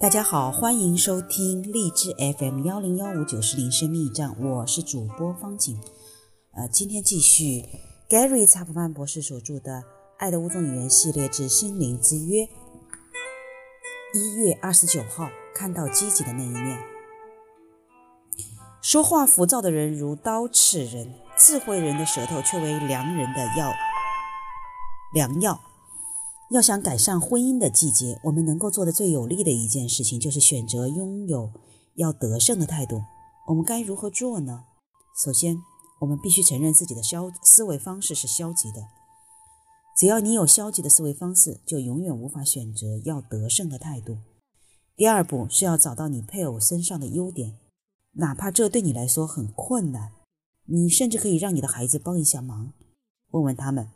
[0.00, 5.76] 大家好，欢迎收听荔枝 FM 幺零幺五九四零生命驿站，我是主播方景。
[6.52, 7.64] 呃，今天继续
[8.08, 9.72] Gary 查普曼博士所著的
[10.18, 12.48] 《爱的五种语言》系列之心灵之约。
[14.14, 16.78] 一月二十九号，看到积极的那一面。
[18.80, 23.72] 说话浮躁的人如刀刺人，智慧人的舌头却为良人的药
[25.12, 25.60] 良药。
[26.50, 31.52] 要想改善婚姻的季节，我们能够做的最有力的一件事情，就是选择拥有
[31.96, 33.02] 要得胜的态度。
[33.48, 34.64] 我们该如何做呢？
[35.22, 35.58] 首先，
[36.00, 38.86] 我们必须承认自己的消思维方式是消极的。
[39.94, 44.16] 只要你有消极的思维方式，就永远无法选择要得胜的态度。
[44.96, 47.58] 第二步是要找到你配偶身上的优点，
[48.12, 50.12] 哪怕这对你来说很困难，
[50.64, 52.72] 你甚至可以让你的孩子帮一下忙，
[53.32, 53.90] 问问他们。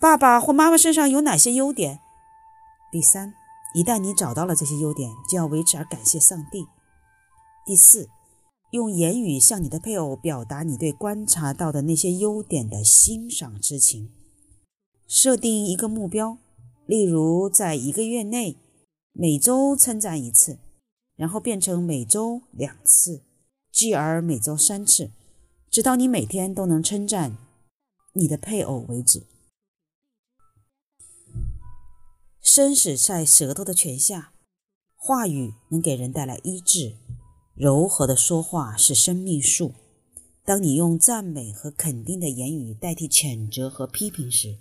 [0.00, 1.98] 爸爸或妈妈身上有哪些优点？
[2.92, 3.34] 第三，
[3.74, 6.68] 一旦你找到了这些优点，就要为此而感谢上帝。
[7.66, 8.08] 第四，
[8.70, 14.12] 用言语向你的配偶表达你对观察到的那些优点的欣赏之情。
[15.08, 16.38] 设定一个目标，
[16.86, 18.56] 例如在一个月内
[19.12, 20.60] 每周称赞一次，
[21.16, 23.24] 然后变成每周两次，
[23.72, 25.10] 继而每周三次，
[25.68, 27.36] 直到你每天都能称赞
[28.12, 29.26] 你的配偶为止。
[32.58, 34.32] 生死在舌头的泉下，
[34.96, 36.96] 话语能给人带来医治。
[37.54, 39.74] 柔和的说话是生命树。
[40.44, 44.58] 当你用赞美和肯定的言语代替谴责和批评时，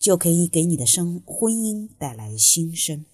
[0.00, 3.04] 就可以给你的生婚姻带来新生。